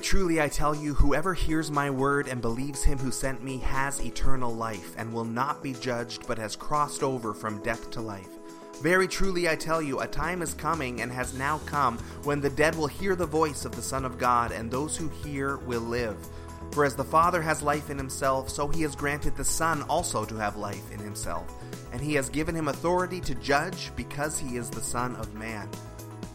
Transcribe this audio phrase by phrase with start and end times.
[0.00, 4.00] truly I tell you, whoever hears my word and believes him who sent me has
[4.00, 8.28] eternal life, and will not be judged, but has crossed over from death to life.
[8.82, 12.50] Very truly I tell you, a time is coming and has now come when the
[12.50, 15.82] dead will hear the voice of the Son of God, and those who hear will
[15.82, 16.16] live.
[16.72, 20.24] For as the Father has life in himself, so he has granted the Son also
[20.24, 21.52] to have life in himself.
[21.92, 25.68] And he has given him authority to judge, because he is the Son of Man.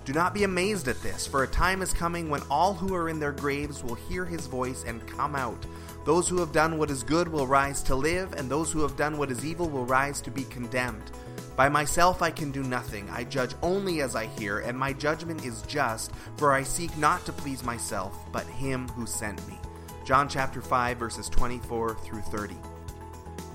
[0.05, 3.09] Do not be amazed at this, for a time is coming when all who are
[3.09, 5.65] in their graves will hear his voice and come out.
[6.05, 8.95] Those who have done what is good will rise to live, and those who have
[8.95, 11.09] done what is evil will rise to be condemned.
[11.55, 13.09] By myself I can do nothing.
[13.09, 17.25] I judge only as I hear, and my judgment is just, for I seek not
[17.25, 19.57] to please myself, but him who sent me.
[20.05, 22.55] John chapter 5 verses 24 through 30.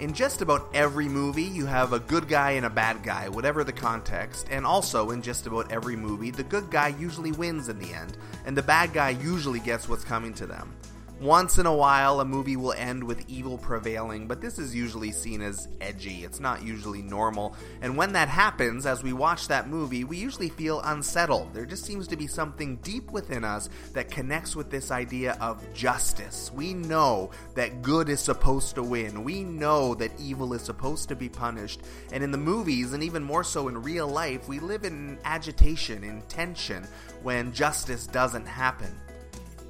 [0.01, 3.65] In just about every movie, you have a good guy and a bad guy, whatever
[3.65, 7.79] the context, and also in just about every movie, the good guy usually wins in
[7.79, 10.73] the end, and the bad guy usually gets what's coming to them.
[11.21, 15.13] Once in a while, a movie will end with evil prevailing, but this is usually
[15.13, 16.25] seen as edgy.
[16.25, 17.55] It's not usually normal.
[17.83, 21.53] And when that happens, as we watch that movie, we usually feel unsettled.
[21.53, 25.63] There just seems to be something deep within us that connects with this idea of
[25.75, 26.51] justice.
[26.55, 29.23] We know that good is supposed to win.
[29.23, 31.83] We know that evil is supposed to be punished.
[32.13, 36.03] And in the movies, and even more so in real life, we live in agitation,
[36.03, 36.89] in tension,
[37.23, 38.97] when justice doesn't happen.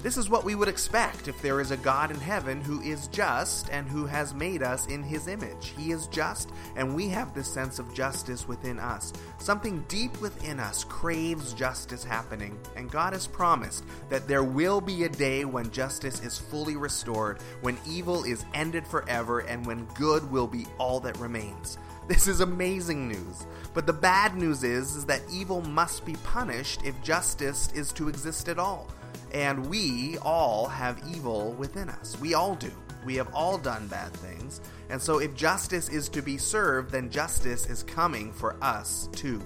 [0.03, 3.07] This is what we would expect if there is a God in heaven who is
[3.09, 5.75] just and who has made us in his image.
[5.77, 9.13] He is just, and we have this sense of justice within us.
[9.37, 15.03] Something deep within us craves justice happening, and God has promised that there will be
[15.03, 20.29] a day when justice is fully restored, when evil is ended forever, and when good
[20.31, 21.77] will be all that remains.
[22.07, 23.45] This is amazing news.
[23.75, 28.09] But the bad news is, is that evil must be punished if justice is to
[28.09, 28.87] exist at all.
[29.33, 32.19] And we all have evil within us.
[32.19, 32.71] We all do.
[33.05, 34.61] We have all done bad things.
[34.89, 39.41] And so if justice is to be served, then justice is coming for us too.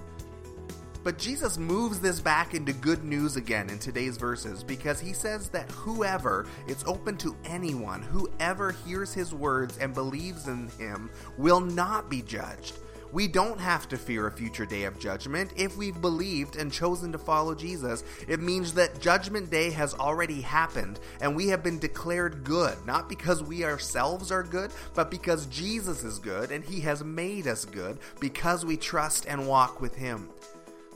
[1.06, 5.48] But Jesus moves this back into good news again in today's verses because he says
[5.50, 11.08] that whoever, it's open to anyone, whoever hears his words and believes in him
[11.38, 12.76] will not be judged.
[13.12, 17.12] We don't have to fear a future day of judgment if we've believed and chosen
[17.12, 18.04] to follow Jesus.
[18.28, 23.08] It means that judgment day has already happened and we have been declared good, not
[23.08, 27.64] because we ourselves are good, but because Jesus is good and he has made us
[27.64, 30.28] good because we trust and walk with him.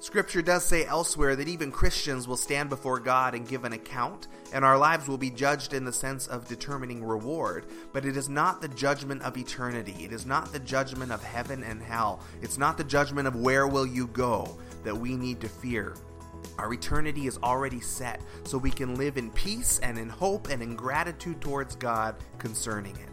[0.00, 4.28] Scripture does say elsewhere that even Christians will stand before God and give an account,
[4.50, 7.66] and our lives will be judged in the sense of determining reward.
[7.93, 9.94] But it is not the judgment of eternity.
[10.03, 12.21] It is not the judgment of heaven and hell.
[12.41, 15.94] It's not the judgment of where will you go that we need to fear.
[16.56, 20.62] Our eternity is already set, so we can live in peace and in hope and
[20.62, 23.09] in gratitude towards God concerning it.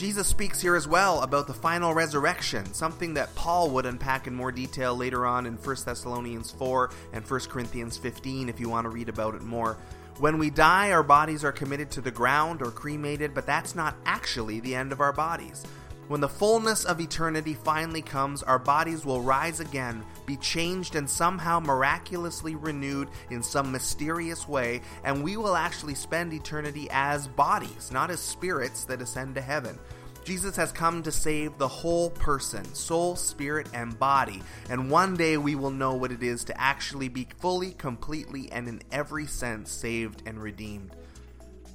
[0.00, 4.34] Jesus speaks here as well about the final resurrection, something that Paul would unpack in
[4.34, 8.86] more detail later on in 1 Thessalonians 4 and 1 Corinthians 15 if you want
[8.86, 9.76] to read about it more.
[10.18, 13.94] When we die, our bodies are committed to the ground or cremated, but that's not
[14.06, 15.66] actually the end of our bodies.
[16.10, 21.08] When the fullness of eternity finally comes, our bodies will rise again, be changed and
[21.08, 27.92] somehow miraculously renewed in some mysterious way, and we will actually spend eternity as bodies,
[27.92, 29.78] not as spirits that ascend to heaven.
[30.24, 35.36] Jesus has come to save the whole person, soul, spirit, and body, and one day
[35.36, 39.70] we will know what it is to actually be fully, completely, and in every sense
[39.70, 40.90] saved and redeemed.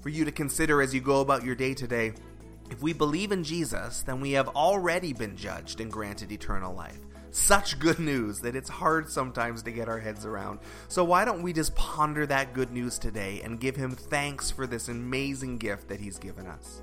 [0.01, 2.11] For you to consider as you go about your day today,
[2.69, 6.99] if we believe in Jesus, then we have already been judged and granted eternal life.
[7.31, 10.59] Such good news that it's hard sometimes to get our heads around.
[10.87, 14.65] So, why don't we just ponder that good news today and give Him thanks for
[14.65, 16.81] this amazing gift that He's given us?